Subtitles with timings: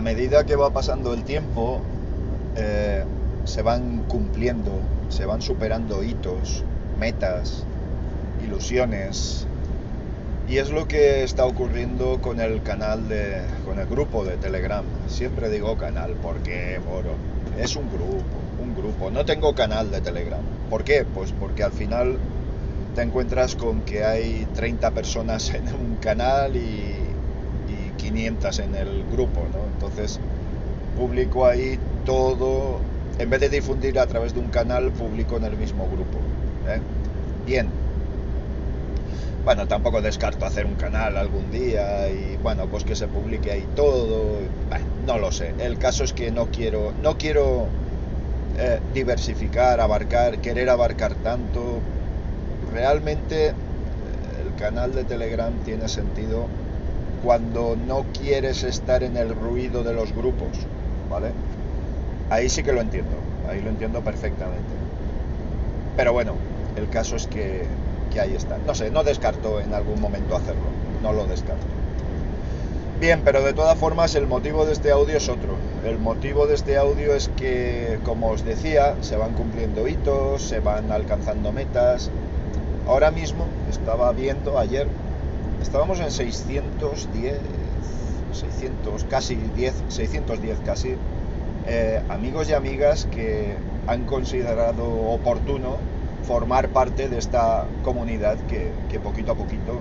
[0.00, 1.82] a medida que va pasando el tiempo,
[2.56, 3.04] eh,
[3.44, 4.72] se van cumpliendo,
[5.10, 6.64] se van superando hitos,
[6.98, 7.64] metas,
[8.42, 9.46] ilusiones.
[10.48, 14.86] Y es lo que está ocurriendo con el canal de, con el grupo de Telegram.
[15.06, 17.10] Siempre digo canal porque, bueno,
[17.62, 18.24] es un grupo,
[18.58, 19.10] un grupo.
[19.10, 20.40] No tengo canal de Telegram.
[20.70, 21.04] ¿Por qué?
[21.04, 22.16] Pues porque al final
[22.94, 26.99] te encuentras con que hay 30 personas en un canal y,
[28.00, 29.64] 500 en el grupo, ¿no?
[29.74, 30.18] Entonces
[30.96, 32.78] publico ahí todo,
[33.18, 36.18] en vez de difundir a través de un canal, publico en el mismo grupo.
[36.68, 36.80] ¿eh?
[37.46, 37.68] Bien.
[39.44, 43.66] Bueno, tampoco descarto hacer un canal algún día y bueno, pues que se publique ahí
[43.74, 44.38] todo.
[45.06, 45.54] no lo sé.
[45.58, 47.66] El caso es que no quiero, no quiero
[48.58, 51.80] eh, diversificar, abarcar, querer abarcar tanto
[52.72, 53.52] realmente eh,
[54.44, 56.46] el canal de Telegram tiene sentido
[57.22, 60.48] cuando no quieres estar en el ruido de los grupos,
[61.10, 61.30] ¿vale?
[62.30, 63.16] Ahí sí que lo entiendo,
[63.48, 64.72] ahí lo entiendo perfectamente.
[65.96, 66.34] Pero bueno,
[66.76, 67.64] el caso es que,
[68.12, 68.58] que ahí está.
[68.66, 70.62] No sé, no descarto en algún momento hacerlo,
[71.02, 71.66] no lo descarto.
[73.00, 75.56] Bien, pero de todas formas el motivo de este audio es otro.
[75.84, 80.60] El motivo de este audio es que, como os decía, se van cumpliendo hitos, se
[80.60, 82.10] van alcanzando metas,
[82.90, 84.88] Ahora mismo estaba viendo ayer,
[85.62, 87.38] estábamos en 610,
[88.32, 90.94] 600, casi 10, 610 casi,
[91.66, 93.54] eh, amigos y amigas que
[93.86, 95.76] han considerado oportuno
[96.26, 99.80] formar parte de esta comunidad que, poquito a poquito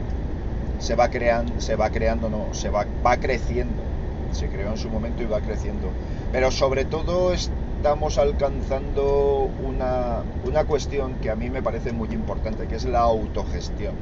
[0.79, 3.83] se va creando, se va creando, no, se va, va creciendo.
[4.31, 5.89] Se creó en su momento y va creciendo.
[6.31, 12.09] Pero sobre todo es estamos alcanzando una, una, cuestión que a mí me parece muy
[12.09, 13.93] importante, que es la autogestión.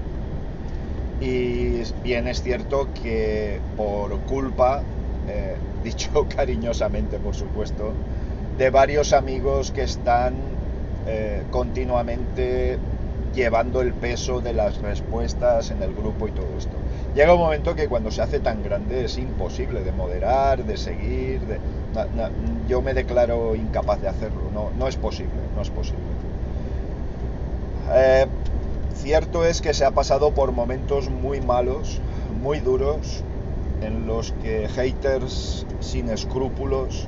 [1.19, 4.88] Y bien es cierto que por culpa,
[5.25, 7.94] eh, dicho cariñosamente por supuesto,
[8.57, 10.61] de varios amigos que están
[11.05, 12.78] eh, continuamente
[13.33, 16.85] llevando el peso de las respuestas en el grupo y todo esto.
[17.13, 21.45] Llega un momento que cuando se hace tan grande es imposible de moderar, de seguir,
[21.45, 21.61] de,
[22.67, 26.17] yo me declaro incapaz de hacerlo, no, no es posible, no es posible.
[27.89, 28.25] Eh,
[28.97, 32.02] cierto es que se ha pasado por momentos muy malos,
[32.41, 33.24] muy duros,
[33.81, 37.08] en los que haters sin escrúpulos,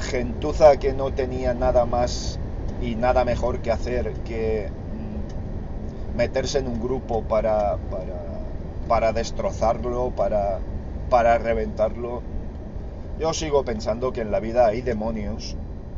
[0.00, 2.38] gentuza que no tenía nada más
[2.80, 8.22] y nada mejor que hacer que mm, meterse en un grupo para, para,
[8.88, 10.58] para destrozarlo, para,
[11.10, 12.22] para reventarlo,
[13.18, 15.56] yo sigo pensando que en la vida hay demonios,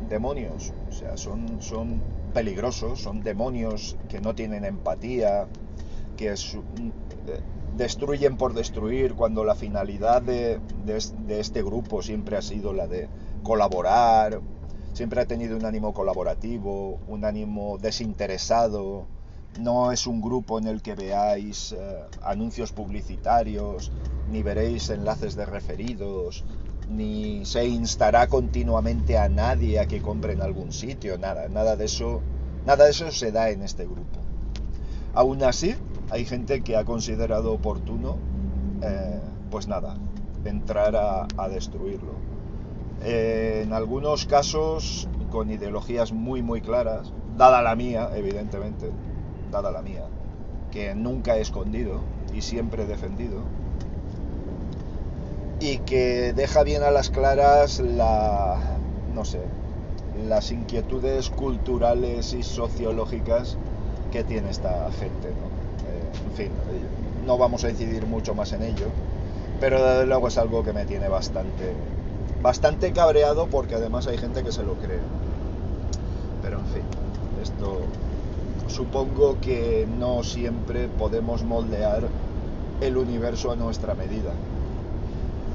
[0.09, 5.47] demonios, o sea, son, son peligrosos, son demonios que no tienen empatía,
[6.17, 7.41] que eh,
[7.77, 10.61] destruyen por destruir cuando la finalidad de,
[11.29, 13.09] este grupo siempre ha sido la de
[13.43, 14.41] colaborar,
[14.93, 19.07] siempre ha tenido un ánimo colaborativo, un ánimo desinteresado,
[19.61, 23.93] no es un grupo en el que veáis eh, anuncios publicitarios,
[24.31, 26.45] ni veréis enlaces de referidos,
[26.95, 31.87] ni se instará continuamente a nadie a que compre en algún sitio, nada, nada de
[31.87, 32.23] eso,
[32.67, 34.21] nada de eso se da en este grupo.
[35.15, 35.77] Aún así,
[36.11, 38.17] hay gente que ha considerado oportuno,
[38.83, 39.97] eh, pues nada,
[40.45, 42.15] entrar a, destruirlo.
[43.03, 48.91] Eh, en algunos casos, con ideologías muy, muy claras, dada la mía, evidentemente,
[49.51, 50.07] dada la mía,
[50.71, 52.01] que nunca he escondido
[52.33, 53.43] y siempre he defendido,
[55.65, 59.23] y que deja bien a las claras no
[60.29, 63.57] las inquietudes culturales y sociológicas
[64.13, 65.29] que tiene esta gente.
[65.29, 66.51] Eh, en fin,
[67.27, 68.89] no vamos a incidir mucho más en ello,
[69.59, 71.73] pero desde luego es algo que me tiene bastante,
[72.43, 75.01] bastante cabreado porque además hay gente que se lo cree.
[76.43, 76.83] Pero en fin,
[77.43, 77.79] esto
[78.69, 82.03] supongo que no siempre podemos moldear
[82.83, 84.35] el universo a nuestra medida.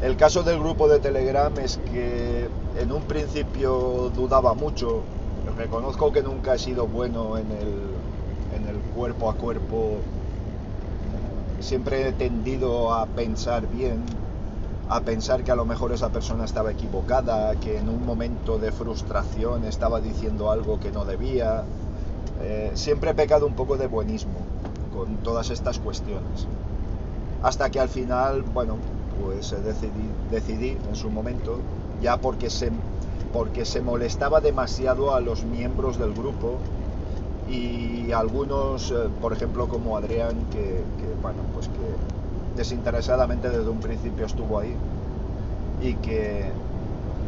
[0.02, 2.48] El caso del grupo de Telegram es que
[2.80, 5.02] en un principio dudaba mucho.
[5.58, 7.74] Reconozco que nunca he sido bueno en el,
[8.56, 9.98] en el cuerpo a cuerpo.
[11.60, 14.02] Siempre he tendido a pensar bien,
[14.88, 18.72] a pensar que a lo mejor esa persona estaba equivocada, que en un momento de
[18.72, 21.66] frustración estaba diciendo algo que no debía.
[22.42, 24.40] Eh, siempre he pecado un poco de buenismo
[24.94, 26.48] con todas estas cuestiones.
[27.44, 28.78] Hasta que al final, bueno,
[29.24, 31.60] pues decidí, decidí en su momento,
[32.02, 32.72] ya porque se,
[33.34, 36.60] porque se molestaba demasiado a los miembros del grupo
[37.50, 40.84] y algunos, eh, por ejemplo, como Adrián, que,
[41.22, 41.82] bueno, pues que
[42.58, 44.76] desinteresadamente desde un principio estuvo ahí,
[45.78, 46.52] y que,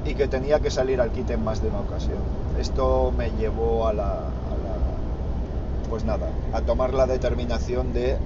[0.03, 2.19] y que tenía que salir al quite en más de una ocasión.
[2.59, 5.01] Esto me llevó a la, a la-
[5.89, 8.17] pues nada, a tomar la determinación de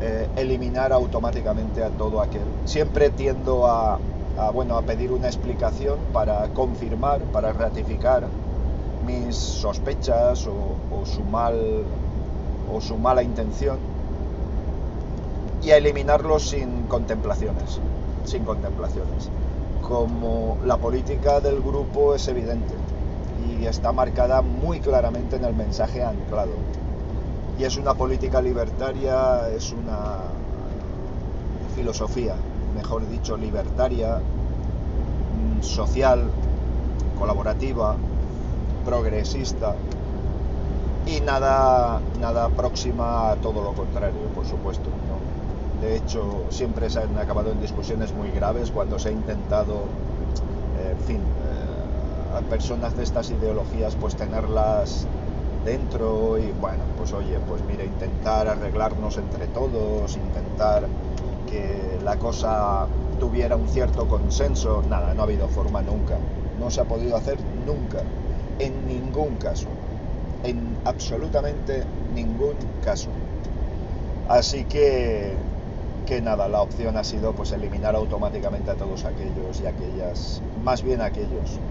[0.00, 2.42] eh, eliminar automáticamente a todo aquel.
[2.64, 3.98] Siempre tiendo a,
[4.52, 8.24] bueno, a pedir una explicación para confirmar, para ratificar
[9.06, 11.84] mis sospechas o, o su mal
[12.70, 13.78] o su mala intención
[15.62, 17.80] y a eliminarlos sin contemplaciones,
[18.24, 19.30] sin contemplaciones.
[19.80, 22.74] Como la política del grupo es evidente
[23.36, 26.52] y está marcada muy claramente en el mensaje anclado.
[27.58, 30.18] Y es una política libertaria, es una
[31.74, 32.36] filosofía,
[32.76, 36.30] mejor dicho, libertaria, mm, social,
[37.18, 37.96] colaborativa,
[38.84, 39.74] progresista
[41.04, 44.88] y nada, nada próxima a todo lo contrario, por supuesto.
[45.80, 49.82] De hecho, siempre se han acabado en discusiones muy graves cuando se ha intentado,
[50.78, 55.06] eh, fin, eh, a personas de estas ideologías, pues tenerlas
[55.64, 60.94] dentro y bueno, pues oye, pues mira, intentar arreglarnos entre todos, intentar
[61.44, 66.80] que la cosa tuviera un cierto consenso, nada, no ha habido forma nunca, no se
[66.80, 68.12] ha podido hacer nunca,
[68.58, 69.80] en ningún caso,
[70.42, 73.22] en absolutamente ningún caso.
[74.24, 75.48] Así que,
[76.04, 80.82] que nada, la opción ha sido pues eliminar automáticamente a todos aquellos y aquellas, más
[80.82, 81.64] bien aquellos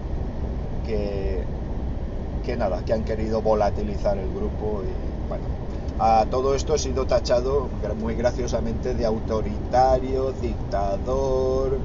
[0.82, 1.50] que,
[2.48, 4.96] que nada, que han querido volatilizar el grupo y
[5.30, 5.48] bueno,
[5.98, 7.70] a todo esto he sido tachado
[8.04, 11.82] muy graciosamente de autoritario, dictador,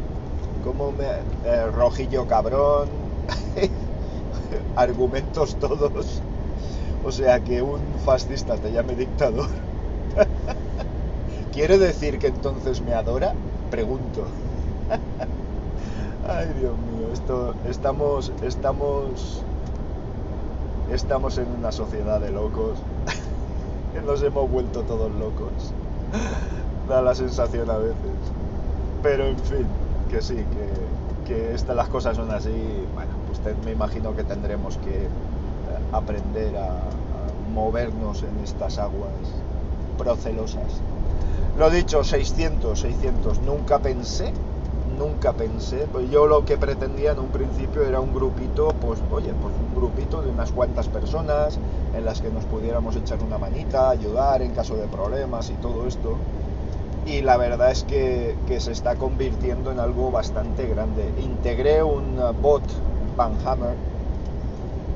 [0.62, 1.08] como me,
[1.44, 2.90] eh, rojillo cabrón,
[4.76, 6.24] argumentos todos.
[7.02, 9.50] O sea que un fascista te llame dictador.
[11.52, 13.38] ¿Quiere decir que entonces me adora?
[13.70, 14.30] Pregunto.
[16.22, 19.48] Ay, Dios mío, esto estamos estamos
[20.94, 22.78] estamos en una sociedad de locos.
[24.06, 25.52] Nos hemos vuelto todos locos.
[26.88, 27.96] Da la sensación a veces.
[29.02, 29.66] Pero en fin,
[30.10, 30.36] que sí,
[31.26, 32.52] que, que las cosas son así.
[32.94, 35.08] Bueno, pues me imagino que tendremos que eh,
[35.94, 39.14] aprender a, a movernos en estas aguas
[39.98, 40.82] procelosas.
[41.58, 43.40] Lo dicho, 600, 600.
[43.44, 44.34] Nunca pensé,
[44.98, 45.88] nunca pensé.
[45.92, 49.76] Pues yo lo que pretendía en un principio era un grupito, pues oye, pues un
[49.76, 51.58] grupito de unas cuantas personas
[51.96, 55.88] en las que nos pudiéramos echar una manita, ayudar en caso de problemas y todo
[55.88, 56.18] esto.
[57.06, 61.04] Y la verdad es que, se está convirtiendo en algo bastante grande.
[61.22, 62.64] Integré un uh, bot,
[63.18, 63.76] Banhammer,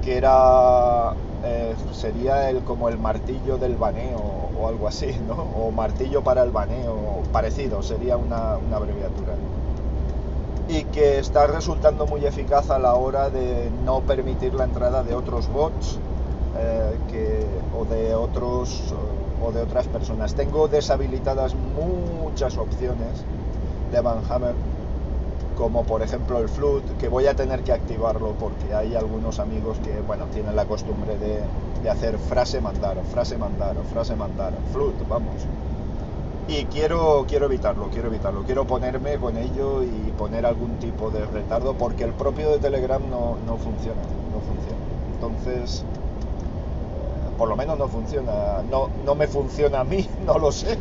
[0.04, 1.14] que era
[1.44, 5.36] eh, sería el como el martillo del baneo o algo así, ¿no?
[5.36, 9.34] O martillo para el baneo, parecido, sería una, una abreviatura.
[10.70, 15.16] Y que está resultando muy eficaz a la hora de no permitir la entrada de
[15.16, 15.98] otros bots
[16.58, 17.46] eh,
[17.78, 18.94] o de otros
[19.42, 20.36] o de otras personas.
[20.36, 23.24] Tengo deshabilitadas muchas opciones
[23.92, 24.56] de Banhammer
[25.58, 29.80] como por ejemplo el flood, que voy a tener que activarlo porque hay algunos amigos
[29.80, 31.42] que, bueno, tienen la costumbre de,
[31.82, 35.48] de hacer frase mandar, frase mandar, frase mandar, flood, vamos.
[36.50, 41.26] Y quiero, quiero evitarlo, quiero evitarlo, quiero ponerme con ello y poner algún tipo de
[41.26, 44.02] retardo porque el propio de Telegram no, no funciona,
[44.32, 44.78] no funciona.
[45.14, 50.54] Entonces, eh, por lo menos no funciona, no, no me funciona a mí, no lo
[50.54, 50.78] sé.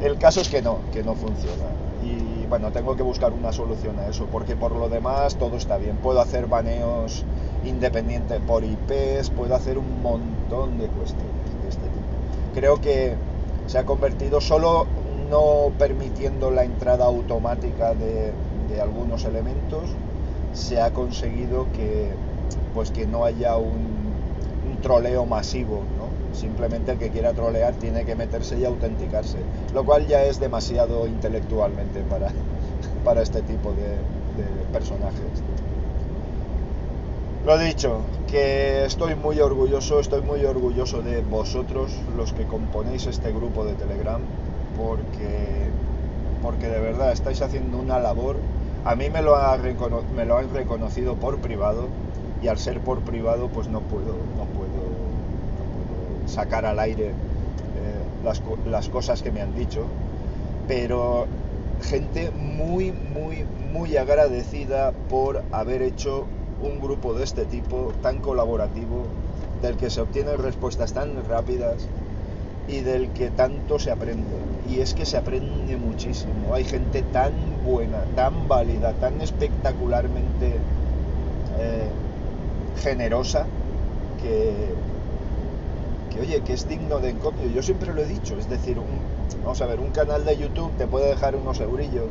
[0.00, 1.66] El caso es que no, que no funciona.
[2.02, 5.76] Y bueno, tengo que buscar una solución a eso, porque por lo demás todo está
[5.76, 5.98] bien.
[5.98, 7.22] Puedo hacer baneos
[7.66, 12.06] independientes por IPs, puedo hacer un montón de cuestiones de este tipo.
[12.54, 13.16] Creo que
[13.66, 14.86] se ha convertido solo
[15.28, 18.32] no permitiendo la entrada automática de,
[18.80, 19.84] algunos elementos,
[20.52, 22.10] se ha conseguido que
[22.74, 23.96] pues que no haya un,
[24.82, 26.38] troleo masivo, ¿no?
[26.38, 29.38] Simplemente el que quiera trolear tiene que meterse y autenticarse,
[29.74, 32.28] lo cual ya es demasiado intelectualmente para,
[33.04, 33.96] para este tipo de
[34.72, 35.55] personajes.
[37.46, 43.30] Lo dicho, que estoy muy orgulloso, estoy muy orgulloso de vosotros, los que componéis este
[43.30, 44.20] grupo de Telegram,
[44.76, 45.70] porque,
[46.42, 48.34] porque de verdad estáis haciendo una labor.
[48.84, 49.56] A mí me lo, ha
[50.16, 51.86] me lo han reconocido por privado
[52.42, 57.12] y al ser por privado pues no puedo, no puedo, sacar al aire eh,
[58.24, 59.84] las, las cosas que me han dicho,
[60.66, 61.28] pero
[61.80, 66.26] gente muy, muy, muy agradecida por haber hecho
[66.60, 69.04] un grupo de este tipo tan colaborativo,
[69.62, 71.88] del que se obtienen respuestas tan rápidas
[72.68, 74.36] y del que tanto se aprende.
[74.68, 76.54] Y es que se aprende muchísimo.
[76.54, 77.32] Hay gente tan
[77.64, 80.54] buena, tan válida, tan espectacularmente
[81.58, 81.88] eh,
[82.82, 83.46] generosa
[84.20, 84.74] que,
[86.10, 87.48] que, oye, que es digno de encomio.
[87.48, 88.86] Yo siempre lo he dicho, es decir, un,
[89.42, 92.10] vamos a ver, un canal de YouTube te puede dejar unos eurillos.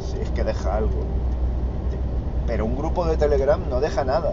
[0.00, 1.17] Si es que deja algo.
[2.48, 4.32] Pero un grupo de Telegram no deja nada.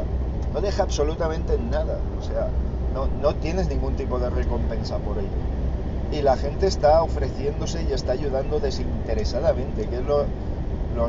[0.54, 2.00] No deja absolutamente nada.
[2.18, 2.48] O sea,
[3.22, 5.28] no, tienes ningún tipo de recompensa por ello.
[6.14, 10.26] Y la gente está ofreciéndose y está ayudando desinteresadamente, que es lo,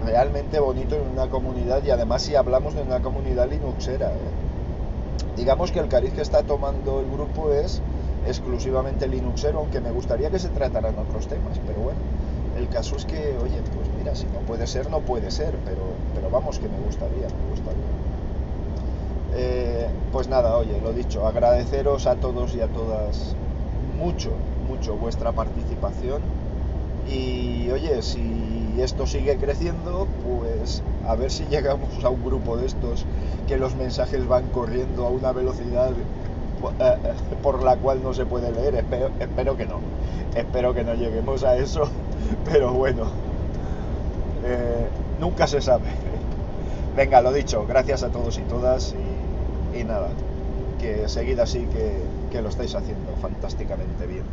[0.04, 4.08] realmente bonito en una comunidad y además si hablamos de una comunidad linuxera.
[4.08, 5.36] ¿eh?
[5.36, 7.80] Digamos que el cariz que está tomando el grupo es
[8.26, 12.00] exclusivamente linuxero, aunque me gustaría que se trataran otros temas, pero bueno,
[12.58, 15.82] el caso es que, oye, pues mira, si no puede ser, no puede ser, pero,
[16.14, 17.82] pero vamos que me gustaría, me gustaría.
[19.34, 23.34] Eh, pues nada, oye, lo dicho, agradeceros a todos y a todas
[23.98, 24.30] mucho,
[24.68, 26.22] mucho vuestra participación.
[27.10, 32.66] Y oye, si esto sigue creciendo, pues a ver si llegamos a un grupo de
[32.66, 33.04] estos
[33.48, 35.90] que los mensajes van corriendo a una velocidad
[36.80, 36.96] eh,
[37.42, 38.76] por la cual no se puede leer.
[38.76, 39.80] Espero, espero que no.
[40.36, 41.88] Espero que no lleguemos a eso.
[42.44, 43.06] Pero bueno,
[44.46, 44.88] eh,
[45.20, 45.88] nunca se sabe.
[46.96, 48.94] Venga, lo dicho, gracias a todos y todas.
[49.78, 50.08] Y nada,
[50.80, 51.66] que seguid así
[52.30, 54.24] que lo estáis haciendo fantásticamente bien.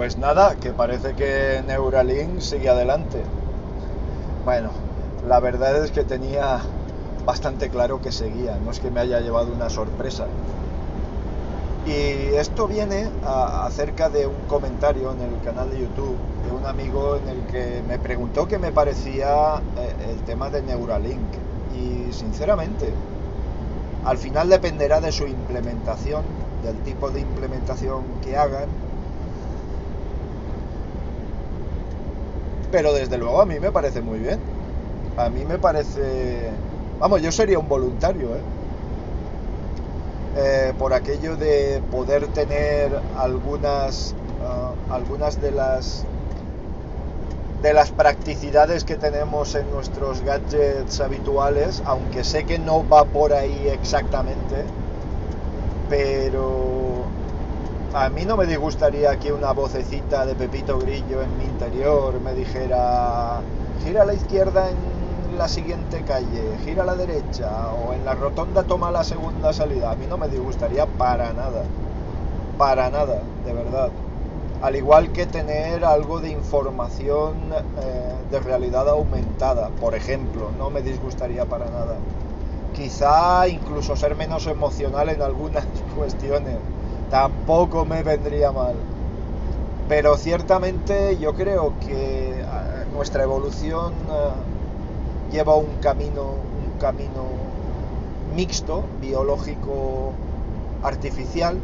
[0.00, 3.22] Pues nada, que parece que Neuralink sigue adelante.
[4.46, 4.70] Bueno,
[5.28, 6.60] la verdad es que tenía
[7.24, 10.26] bastante claro que seguía, no es que me haya llevado una sorpresa.
[11.86, 17.16] Y esto viene acerca de un comentario en el canal de YouTube de un amigo
[17.16, 21.18] en el que me preguntó qué me parecía eh, el tema de Neuralink.
[21.74, 22.92] Y sinceramente,
[24.04, 26.22] al final dependerá de su implementación,
[26.62, 28.68] del tipo de implementación que hagan.
[32.70, 34.38] Pero desde luego a mí me parece muy bien.
[35.16, 36.50] A mí me parece...
[37.00, 38.42] Vamos, yo sería un voluntario, ¿eh?
[40.36, 46.06] Eh, por aquello de poder tener algunas, ah, algunas de las
[47.62, 53.32] de las practicidades que tenemos en nuestros gadgets habituales, aunque sé que no va por
[53.32, 54.64] ahí exactamente,
[55.88, 57.12] pero
[57.92, 62.34] a mí no me disgustaría que una vocecita de Pepito Grillo en mi interior me
[62.34, 63.42] dijera
[63.84, 64.99] gira a la izquierda en
[65.40, 69.90] la siguiente calle, gira a la derecha o en la rotonda toma la segunda salida.
[69.90, 71.62] A mí no me disgustaría para nada,
[72.58, 73.88] para nada, de verdad.
[74.60, 80.82] Al igual que tener algo de información eh, de realidad aumentada, por ejemplo, no me
[80.82, 81.96] disgustaría para nada.
[82.76, 85.64] Quizá incluso ser menos emocional en algunas
[85.96, 86.58] cuestiones,
[87.10, 88.74] tampoco me vendría mal.
[89.88, 92.44] Pero ciertamente yo creo que eh,
[92.92, 94.49] nuestra evolución eh,
[95.32, 97.24] lleva un camino, un camino
[98.34, 100.12] mixto, biológico,
[100.82, 101.58] artificial,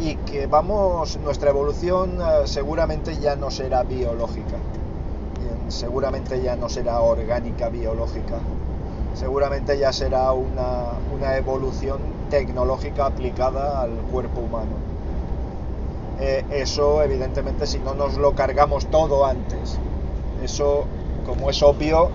[0.00, 4.56] y que vamos, nuestra evolución eh, seguramente ya no será biológica,
[5.68, 8.38] seguramente ya no será orgánica biológica,
[9.14, 11.98] seguramente ya será una, una evolución
[12.30, 14.88] tecnológica aplicada al cuerpo humano.
[16.20, 19.78] Eh, eso evidentemente si no nos lo cargamos todo antes,
[20.42, 20.84] eso
[21.26, 22.10] como es obvio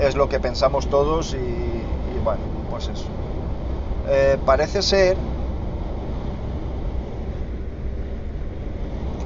[0.00, 3.06] es lo que pensamos todos y, bueno, pues eso.
[4.08, 5.16] Eh, parece ser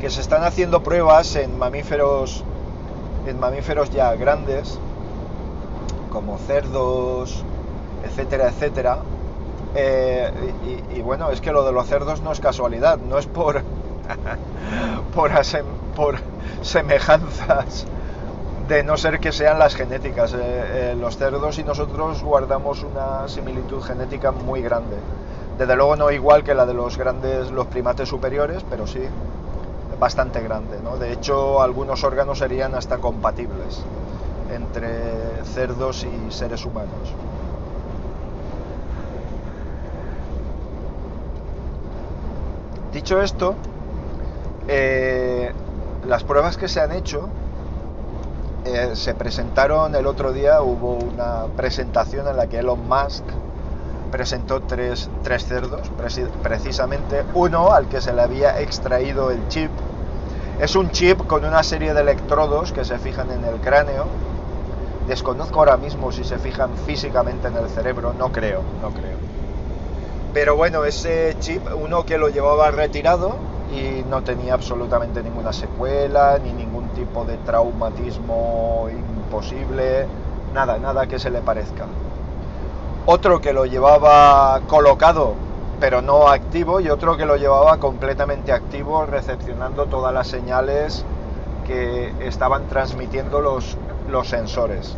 [0.00, 2.44] que se están haciendo pruebas en mamíferos
[3.26, 4.78] en mamíferos ya grandes
[6.12, 7.42] como cerdos
[8.04, 8.98] etcétera etcétera
[9.74, 10.30] eh,
[10.94, 13.62] y, bueno es que lo de los cerdos no es casualidad no es por
[15.14, 15.32] por,
[15.96, 16.16] por
[16.62, 17.86] semejanzas
[18.68, 20.34] de no ser que sean las genéticas.
[20.34, 24.96] Eh, eh, los cerdos y nosotros guardamos una similitud genética muy grande.
[25.56, 29.00] Desde luego no igual que la de los grandes, los primates superiores, pero sí
[29.98, 30.78] bastante grande.
[30.84, 30.96] ¿no?
[30.96, 33.82] De hecho, algunos órganos serían hasta compatibles
[34.54, 37.12] entre cerdos y seres humanos.
[42.92, 43.54] Dicho esto,
[44.68, 45.52] eh,
[46.06, 47.28] las pruebas que se han hecho
[48.64, 53.24] eh, se presentaron el otro día, hubo una presentación en la que Elon Musk
[54.10, 55.90] presentó tres, tres cerdos,
[56.42, 59.70] precisamente uno al que se le había extraído el chip.
[60.60, 64.06] Es un chip con una serie de electrodos que se fijan en el cráneo
[65.08, 69.16] Desconozco ahora mismo si se fijan físicamente en el cerebro, no creo, no creo.
[70.34, 73.34] Pero bueno, ese chip, uno que lo llevaba retirado
[73.72, 80.06] y no tenía absolutamente ninguna secuela, ni ningún tipo de traumatismo imposible,
[80.54, 81.86] nada, nada que se le parezca.
[83.06, 85.34] Otro que lo llevaba colocado
[85.80, 91.04] pero no activo y otro que lo llevaba completamente activo recepcionando todas las señales
[91.66, 93.76] que estaban transmitiendo los,
[94.10, 94.96] los sensores.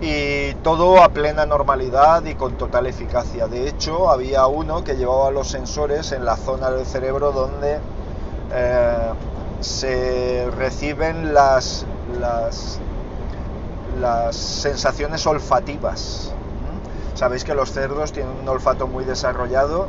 [0.00, 3.48] Y todo a plena normalidad y con total eficacia.
[3.48, 7.78] De hecho, había uno que llevaba los sensores en la zona del cerebro donde
[8.52, 9.10] eh,
[9.60, 11.84] se reciben las,
[12.20, 12.80] las,
[14.30, 16.32] sensaciones olfativas.
[17.14, 19.88] Sabéis que los cerdos tienen un olfato muy desarrollado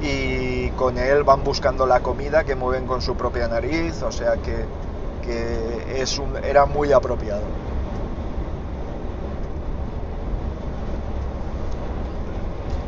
[0.00, 4.36] y con él van buscando la comida que mueven con su propia nariz, o sea
[4.36, 4.64] que,
[5.94, 7.42] es un, era muy apropiado.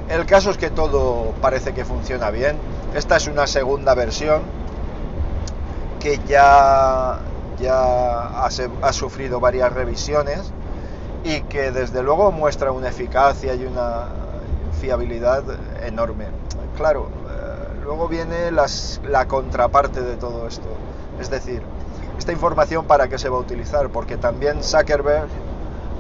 [0.09, 2.57] El caso es que todo parece que funciona bien.
[2.95, 4.58] Esta es una segunda versión
[6.09, 7.19] que ya,
[7.61, 10.53] ya ha sufrido varias revisiones
[11.25, 14.07] y que desde luego muestra una eficacia y una
[14.81, 15.45] fiabilidad
[15.83, 16.27] enorme.
[16.77, 20.69] Claro, eh, luego viene la contraparte de todo esto,
[21.21, 21.63] es decir,
[22.17, 25.29] esta información para qué se va a utilizar, porque también Zuckerberg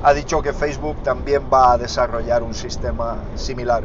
[0.04, 3.82] ha dicho que Facebook también va a desarrollar un sistema similar,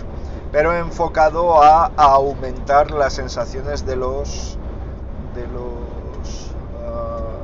[0.52, 4.58] pero enfocado a, aumentar las sensaciones de los
[5.36, 5.73] de los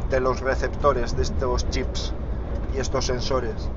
[0.09, 2.13] de los receptores de estos chips
[2.75, 3.69] y estos sensores.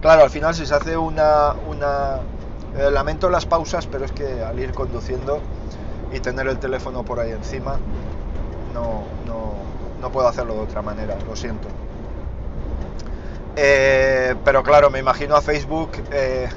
[0.00, 1.54] Claro, al final si se hace una...
[1.68, 2.20] una
[2.76, 5.40] eh, lamento las pausas, pero es que al ir conduciendo
[6.12, 7.78] y tener el teléfono por ahí encima,
[8.74, 9.02] no,
[10.00, 11.68] no, puedo hacerlo de otra manera, lo siento.
[13.56, 16.48] Eh, pero claro, me imagino a Facebook eh,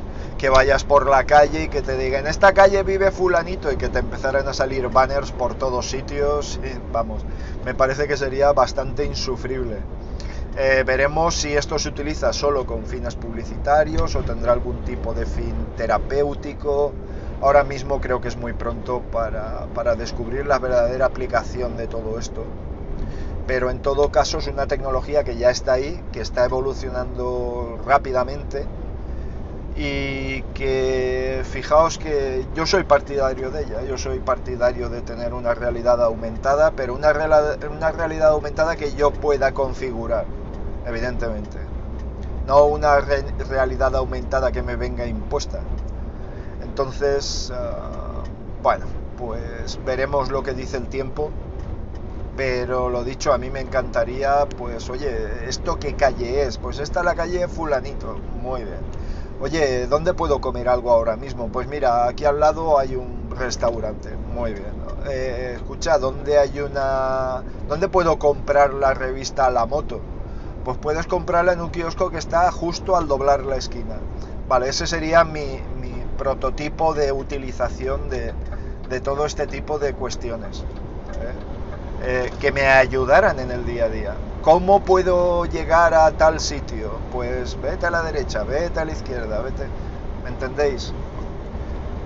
[0.41, 3.77] que vayas por la calle y que te diga, en esta calle vive fulanito y
[3.77, 6.60] que te empezaran a salir banners por todos sitios.
[6.91, 7.23] Vamos,
[7.63, 9.77] me parece que sería bastante insufrible.
[10.58, 15.27] Eh, veremos si esto se utiliza solo con fines publicitarios o tendrá algún tipo de
[15.27, 16.91] fin terapéutico.
[17.39, 22.17] Ahora mismo creo que es muy pronto para, para descubrir la verdadera aplicación de todo
[22.17, 22.45] esto.
[23.45, 28.65] Pero en todo caso es una tecnología que ya está ahí, que está evolucionando rápidamente
[29.75, 35.53] y que fijaos que yo soy partidario de ella, yo soy partidario de tener una
[35.53, 37.12] realidad aumentada, pero una,
[37.69, 40.25] una realidad aumentada que yo pueda configurar
[40.86, 41.57] evidentemente.
[42.47, 45.60] No una realidad aumentada que me venga impuesta.
[46.63, 48.23] Entonces, ah,
[48.62, 48.86] bueno,
[49.17, 51.31] pues veremos lo que dice el tiempo.
[52.36, 56.57] Pero lo dicho, a mí me encantaría, pues, oye, ¿esto qué calle es?
[56.57, 58.17] Pues esta es la calle Fulanito.
[58.41, 58.79] Muy bien.
[59.41, 61.49] Oye, ¿dónde puedo comer algo ahora mismo?
[61.49, 64.15] Pues mira, aquí al lado hay un restaurante.
[64.34, 64.71] Muy bien.
[65.10, 67.43] Eh, escucha, ¿dónde hay una...
[67.67, 69.99] ¿Dónde puedo comprar la revista La Moto?
[70.63, 73.95] pues puedes comprarla en un kiosco que está justo al doblar la esquina.
[74.47, 75.60] Vale, ese sería mi,
[76.17, 78.34] prototipo de utilización de,
[79.01, 80.60] todo este tipo de cuestiones.
[80.60, 81.34] ¿eh?
[82.04, 84.13] Eh, que me ayudaran en el día a día.
[84.41, 86.93] ¿Cómo puedo llegar a tal sitio?
[87.12, 89.67] Pues vete a la derecha, vete a la izquierda, vete.
[90.23, 90.91] ¿Me entendéis?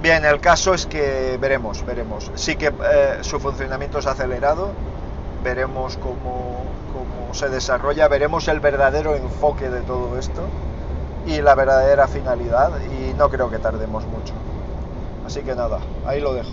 [0.02, 2.30] Bien, el caso es que veremos, veremos.
[2.36, 4.72] Sí que eh, su funcionamiento es acelerado,
[5.46, 6.66] veremos cómo,
[7.32, 10.42] se desarrolla, veremos el verdadero enfoque de todo esto
[11.26, 14.34] y la verdadera finalidad y no creo que tardemos mucho.
[15.26, 16.52] Así que nada, ahí lo dejo.